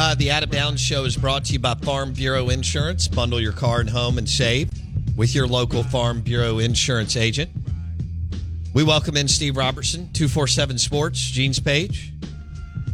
[0.00, 3.08] Uh, the Out of Bounds Show is brought to you by Farm Bureau Insurance.
[3.08, 4.70] Bundle your car and home and save
[5.16, 7.50] with your local Farm Bureau Insurance agent.
[8.72, 12.12] We welcome in Steve Robertson, 247 Sports, Gene's Page,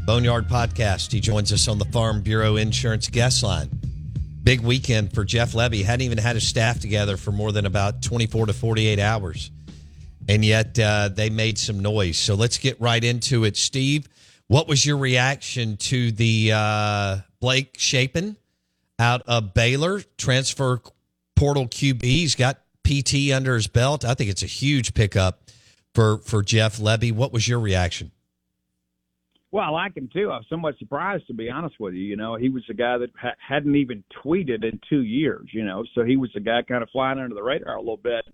[0.06, 1.12] Boneyard Podcast.
[1.12, 3.68] He joins us on the Farm Bureau Insurance guest line.
[4.42, 5.84] Big weekend for Jeff Lebby.
[5.84, 9.50] Hadn't even had his staff together for more than about 24 to 48 hours.
[10.26, 12.16] And yet uh, they made some noise.
[12.16, 13.58] So let's get right into it.
[13.58, 14.08] Steve,
[14.54, 18.36] what was your reaction to the uh, Blake Shapen
[19.00, 20.80] out of Baylor transfer
[21.34, 22.04] portal QB?
[22.04, 24.04] He's got PT under his belt.
[24.04, 25.50] I think it's a huge pickup
[25.92, 27.10] for for Jeff Lebby.
[27.10, 28.12] What was your reaction?
[29.50, 30.30] Well, I like him too.
[30.30, 32.04] I was somewhat surprised, to be honest with you.
[32.04, 35.48] You know, he was a guy that ha- hadn't even tweeted in two years.
[35.50, 37.96] You know, so he was a guy kind of flying under the radar a little
[37.96, 38.24] bit.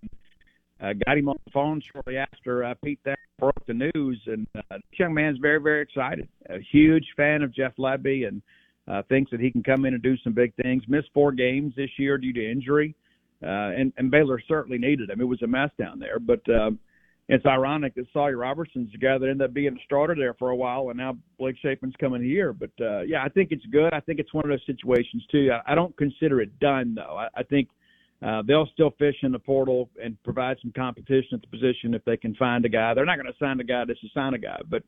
[0.83, 3.00] Uh, got him on the phone shortly after uh, Pete
[3.41, 6.28] broke the news, and uh, this young man's very, very excited.
[6.49, 8.43] A huge fan of Jeff Lebby, and
[8.87, 10.83] uh, thinks that he can come in and do some big things.
[10.89, 12.95] Missed four games this year due to injury,
[13.43, 15.21] uh, and and Baylor certainly needed him.
[15.21, 16.43] It was a mess down there, but.
[16.49, 16.79] Um,
[17.33, 20.50] it's ironic that Sawyer Robertson's the guy that ended up being a starter there for
[20.50, 22.53] a while, and now Blake Shapen's coming here.
[22.53, 23.95] But uh, yeah, I think it's good.
[23.95, 25.49] I think it's one of those situations too.
[25.53, 27.17] I, I don't consider it done though.
[27.17, 27.69] I, I think
[28.22, 32.04] uh, they'll still fish in the portal and provide some competition at the position if
[32.04, 32.92] they can find a guy.
[32.94, 34.82] They're not going to sign a guy just to sign a guy, but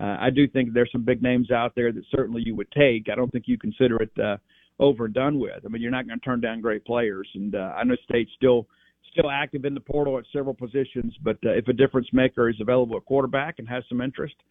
[0.00, 3.08] uh, I do think there's some big names out there that certainly you would take.
[3.10, 4.38] I don't think you consider it uh,
[4.78, 5.64] over and done with.
[5.64, 8.30] I mean, you're not going to turn down great players, and uh, I know State's
[8.36, 8.66] still
[9.12, 11.14] still active in the portal at several positions.
[11.22, 14.44] But uh, if a difference maker is available at quarterback and has some interest, uh,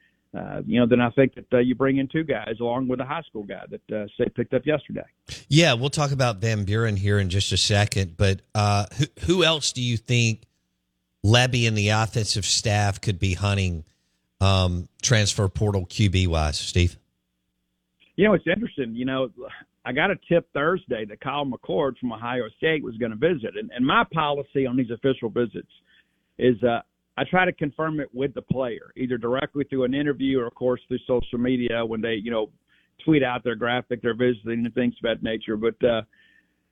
[0.66, 3.06] you know, then I think that uh, you bring in two guys along with a
[3.06, 5.06] high school guy that uh, picked up yesterday.
[5.47, 8.16] Yeah, we'll talk about Van Buren here in just a second.
[8.17, 10.44] But uh, who, who else do you think
[11.25, 13.84] Lebby and the offensive staff could be hunting
[14.40, 16.97] um, transfer portal QB wise, Steve?
[18.16, 18.96] You know, it's interesting.
[18.96, 19.29] You know,
[19.85, 23.57] I got a tip Thursday that Kyle McCord from Ohio State was going to visit,
[23.57, 25.72] and, and my policy on these official visits
[26.38, 26.81] is uh,
[27.19, 30.56] I try to confirm it with the player, either directly through an interview or, of
[30.56, 32.50] course, through social media when they, you know,
[33.03, 35.58] tweet out their graphic they're visiting and things of that nature.
[35.58, 36.03] But uh,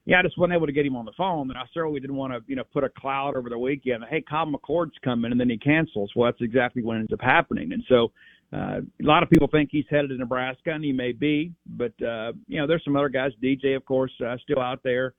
[0.06, 2.16] yeah, I just wasn't able to get him on the phone, and I certainly didn't
[2.16, 4.04] want to, you know, put a cloud over the weekend.
[4.08, 6.10] Hey, Kyle McCord's coming, and then he cancels.
[6.16, 8.10] Well, that's exactly what ends up happening, and so.
[8.50, 11.92] Uh, a lot of people think he's headed to Nebraska, and he may be, but
[12.02, 13.30] uh, you know, there's some other guys.
[13.42, 15.12] DJ, of course, uh, still out there.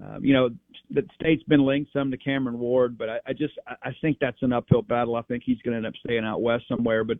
[0.00, 0.50] Uh, you know,
[0.90, 4.42] the state's been linked some to Cameron Ward, but I, I just I think that's
[4.42, 5.16] an uphill battle.
[5.16, 7.04] I think he's going to end up staying out west somewhere.
[7.04, 7.18] But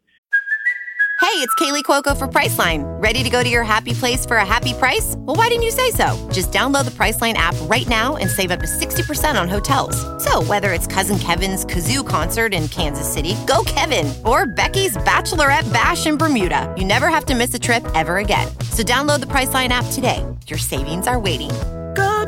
[1.21, 2.83] Hey, it's Kaley Cuoco for Priceline.
[3.01, 5.15] Ready to go to your happy place for a happy price?
[5.19, 6.29] Well, why didn't you say so?
[6.33, 9.95] Just download the Priceline app right now and save up to 60% on hotels.
[10.25, 15.71] So, whether it's Cousin Kevin's Kazoo concert in Kansas City, go Kevin, or Becky's Bachelorette
[15.73, 18.49] Bash in Bermuda, you never have to miss a trip ever again.
[18.73, 20.25] So, download the Priceline app today.
[20.47, 21.51] Your savings are waiting.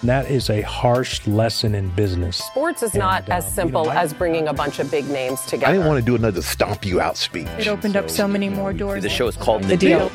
[0.00, 2.36] And that is a harsh lesson in business.
[2.36, 4.90] Sports is not And, as um, simple you know, I- as bringing a bunch of
[4.90, 5.66] big names together.
[5.66, 7.48] I didn't want to do another stomp you out speech.
[7.58, 9.02] It opened up so many more doors.
[9.02, 10.10] The show is called The Deal.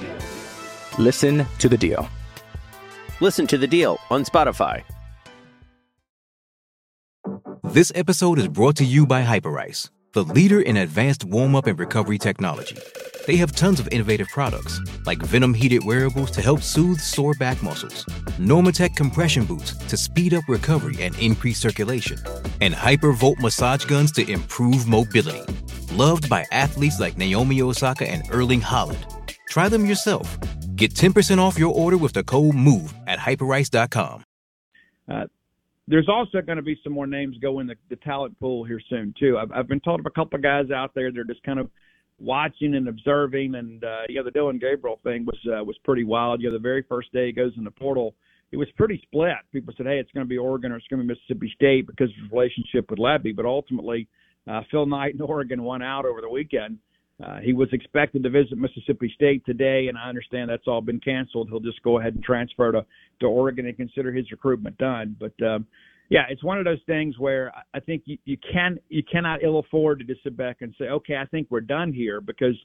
[0.98, 2.08] Listen to the deal.
[3.20, 4.84] Listen to the deal on Spotify.
[7.64, 11.80] This episode is brought to you by Hyperice, the leader in advanced warm up and
[11.80, 12.78] recovery technology.
[13.26, 17.64] They have tons of innovative products, like Venom heated wearables to help soothe sore back
[17.64, 18.04] muscles,
[18.38, 22.18] Normatec compression boots to speed up recovery and increase circulation,
[22.60, 25.42] and Hypervolt massage guns to improve mobility.
[25.94, 29.06] Loved by athletes like Naomi Osaka and Erling Haaland.
[29.48, 30.38] Try them yourself.
[30.76, 34.26] Get 10% off your order with the code MOVE at hyperice.com.
[35.08, 35.26] Uh,
[35.88, 38.82] there's also going to be some more names go in the, the talent pool here
[38.90, 39.38] soon too.
[39.38, 41.10] I've, I've been told of a couple of guys out there.
[41.10, 41.70] They're just kind of
[42.24, 43.56] watching and observing.
[43.56, 46.42] And uh, yeah, the Dillon Gabriel thing was uh, was pretty wild.
[46.42, 48.16] You know, the very first day he goes in the portal,
[48.52, 49.34] it was pretty split.
[49.52, 51.88] People said, "Hey, it's going to be Oregon or it's going to be Mississippi State
[51.88, 54.08] because of his relationship with Lebby." But ultimately,
[54.48, 56.80] uh, Phil Knight and Oregon won out over the weekend.
[57.24, 61.00] Uh, he was expected to visit Mississippi State today, and I understand that's all been
[61.00, 61.50] canceled.
[61.50, 62.86] He'll just go ahead and transfer to
[63.20, 65.16] to Oregon and consider his recruitment done.
[65.20, 65.68] But um,
[66.14, 69.58] yeah, it's one of those things where I- think you, you can you cannot ill
[69.58, 72.56] afford to just sit back and say, okay, I think we're done here because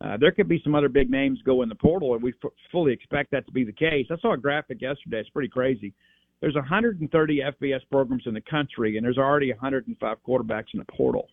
[0.00, 2.50] uh, there could be some other big names go in the portal, and we f-
[2.72, 4.06] fully expect that to be the case.
[4.10, 5.92] I saw a graphic yesterday; it's pretty crazy.
[6.40, 11.28] There's 130 FBS programs in the country, and there's already 105 quarterbacks in the portal.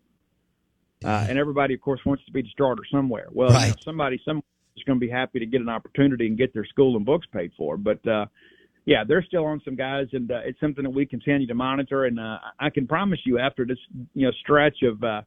[1.06, 3.27] Uh, and everybody, of course, wants to be the starter somewhere.
[3.31, 4.44] Well, you know, somebody somewhere
[4.75, 7.25] is going to be happy to get an opportunity and get their school and books
[7.31, 7.77] paid for.
[7.77, 8.25] But uh,
[8.85, 12.06] yeah, they're still on some guys, and uh, it's something that we continue to monitor.
[12.06, 13.77] And uh, I can promise you, after this,
[14.13, 15.21] you know, stretch of uh,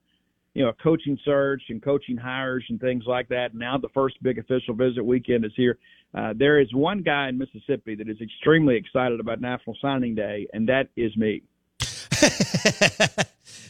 [0.56, 3.54] you know, coaching search and coaching hires and things like that.
[3.54, 5.76] Now the first big official visit weekend is here.
[6.14, 10.46] Uh, there is one guy in Mississippi that is extremely excited about National Signing Day,
[10.54, 11.42] and that is me.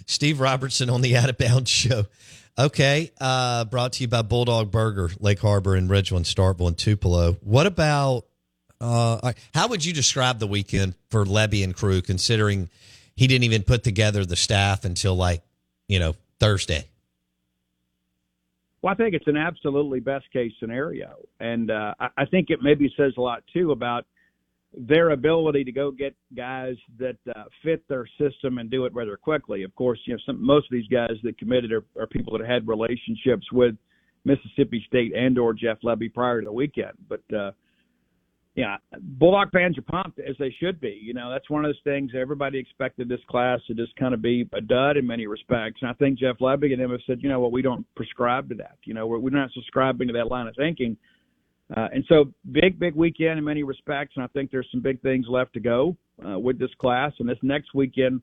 [0.06, 2.04] Steve Robertson on the Out of Bounds Show.
[2.56, 7.32] Okay, uh, brought to you by Bulldog Burger, Lake Harbor, and Ridgeland, Starkville, and Tupelo.
[7.42, 8.26] What about
[8.80, 12.68] uh, how would you describe the weekend for Lebby and crew, considering
[13.14, 15.42] he didn't even put together the staff until like
[15.88, 16.86] you know Thursday?
[18.82, 22.92] Well, I think it's an absolutely best case scenario, and uh, I, think it maybe
[22.96, 24.06] says a lot too about
[24.76, 29.16] their ability to go get guys that uh, fit their system and do it rather
[29.16, 29.62] quickly.
[29.62, 32.46] Of course, you know some, most of these guys that committed are, are people that
[32.46, 33.74] had relationships with
[34.26, 36.92] Mississippi State and or Jeff Lebby prior to the weekend.
[37.08, 37.52] But uh,
[38.56, 40.98] yeah, Bulldog fans are pumped as they should be.
[41.00, 42.12] You know, that's one of those things.
[42.18, 45.90] Everybody expected this class to just kind of be a dud in many respects, and
[45.90, 48.54] I think Jeff Lebby and him have said, you know what, we don't prescribe to
[48.56, 48.78] that.
[48.84, 50.96] You know, we're, we're not subscribing to that line of thinking.
[51.76, 55.02] Uh, and so, big, big weekend in many respects, and I think there's some big
[55.02, 57.12] things left to go uh, with this class.
[57.18, 58.22] And this next weekend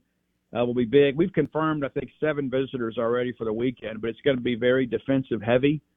[0.56, 1.16] uh, will be big.
[1.16, 4.56] We've confirmed, I think, seven visitors already for the weekend, but it's going to be
[4.56, 5.80] very defensive heavy.
[5.80, 5.93] Uh,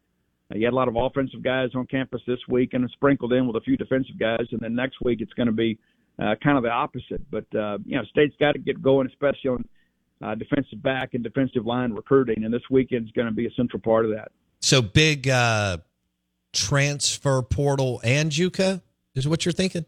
[0.54, 3.56] you had a lot of offensive guys on campus this week, and sprinkled in with
[3.56, 4.46] a few defensive guys.
[4.52, 5.78] And then next week, it's going to be
[6.20, 7.22] uh, kind of the opposite.
[7.30, 9.66] But uh, you know, State's got to get going, especially on
[10.24, 12.44] uh, defensive back and defensive line recruiting.
[12.44, 14.32] And this weekend is going to be a central part of that.
[14.62, 15.78] So big uh,
[16.54, 18.82] transfer portal and JUCO
[19.16, 19.86] is what you're thinking.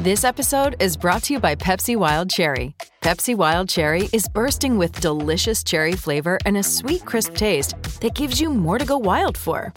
[0.00, 2.76] This episode is brought to you by Pepsi Wild Cherry.
[3.02, 8.16] Pepsi Wild Cherry is bursting with delicious cherry flavor and a sweet, crisp taste that
[8.16, 9.72] gives you more to go wild for.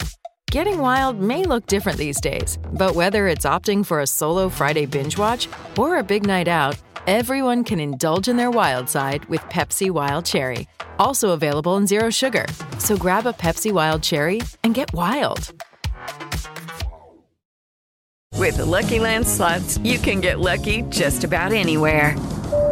[0.50, 4.86] Getting wild may look different these days, but whether it's opting for a solo Friday
[4.86, 5.48] binge watch
[5.78, 6.76] or a big night out,
[7.06, 10.66] everyone can indulge in their wild side with Pepsi Wild Cherry.
[10.98, 12.46] Also available in Zero Sugar.
[12.78, 15.52] So grab a Pepsi Wild Cherry and get wild.
[18.36, 22.16] With the Lucky Land slots, you can get lucky just about anywhere.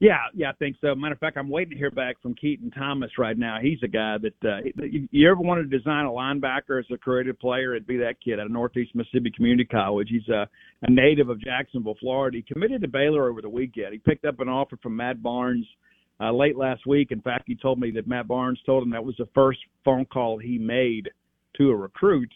[0.00, 0.94] Yeah, yeah, I think so.
[0.94, 3.58] Matter of fact, I'm waiting to hear back from Keaton Thomas right now.
[3.62, 6.98] He's a guy that uh, you, you ever wanted to design a linebacker as a
[6.98, 10.08] creative player, it'd be that kid out of Northeast Mississippi Community College.
[10.10, 10.48] He's a,
[10.82, 12.38] a native of Jacksonville, Florida.
[12.38, 13.92] He committed to Baylor over the weekend.
[13.92, 15.66] He picked up an offer from Matt Barnes
[16.20, 17.12] uh, late last week.
[17.12, 20.06] In fact, he told me that Matt Barnes told him that was the first phone
[20.06, 21.08] call he made
[21.56, 22.30] to a recruit.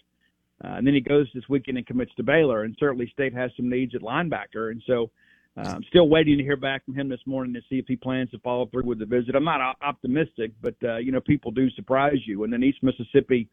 [0.65, 2.63] Uh, and then he goes this weekend and commits to Baylor.
[2.63, 4.71] And certainly State has some needs at linebacker.
[4.71, 5.11] And so
[5.67, 8.31] I'm still waiting to hear back from him this morning to see if he plans
[8.31, 9.35] to follow through with the visit.
[9.35, 12.45] I'm not optimistic, but uh, you know people do surprise you.
[12.45, 13.49] And then East Mississippi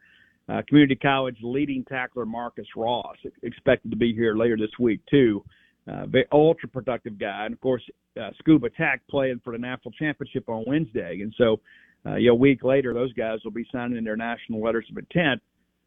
[0.48, 5.44] uh, Community College leading tackler Marcus Ross expected to be here later this week too.
[5.88, 7.84] Uh, very ultra productive guy, and of course
[8.20, 11.20] uh, Scuba Tack playing for the national championship on Wednesday.
[11.22, 11.60] And so,
[12.06, 14.98] uh, you know, a week later, those guys will be signing their national letters of
[14.98, 15.42] intent.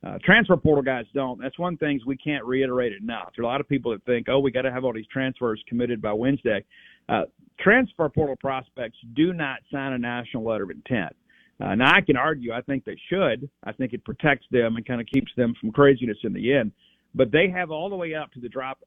[0.07, 1.41] Uh, transfer portal guys don't.
[1.41, 3.33] That's one thing we can't reiterate enough.
[3.37, 5.09] There are a lot of people that think, oh, we got to have all these
[5.13, 6.65] transfers committed by Wednesday.
[7.09, 7.23] Uh,
[7.59, 11.15] transfer portal prospects do not sign a national letter of intent.
[11.61, 13.49] Uh, now I can argue I think they should.
[13.65, 16.71] I think it protects them and kind of keeps them from craziness in the end.
[17.15, 18.79] But they have all the way up to the drop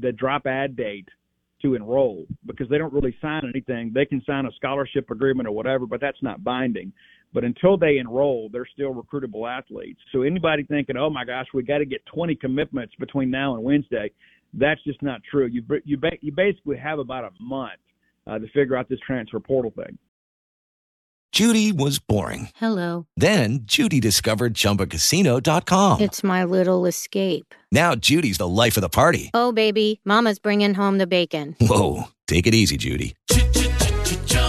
[0.00, 1.08] the drop ad date
[1.60, 3.90] to enroll because they don't really sign anything.
[3.92, 6.92] They can sign a scholarship agreement or whatever, but that's not binding.
[7.32, 10.00] But until they enroll, they're still recruitable athletes.
[10.12, 13.62] So anybody thinking, "Oh my gosh, we got to get 20 commitments between now and
[13.62, 14.10] Wednesday,"
[14.54, 15.46] that's just not true.
[15.46, 17.80] You you you basically have about a month
[18.26, 19.98] uh, to figure out this transfer portal thing.
[21.32, 22.48] Judy was boring.
[22.56, 23.06] Hello.
[23.16, 26.00] Then Judy discovered ChumbaCasino.com.
[26.00, 27.54] It's my little escape.
[27.70, 29.30] Now Judy's the life of the party.
[29.34, 31.54] Oh baby, Mama's bringing home the bacon.
[31.60, 33.14] Whoa, take it easy, Judy.